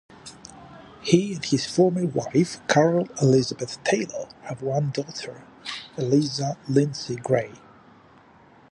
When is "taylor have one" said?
3.83-4.89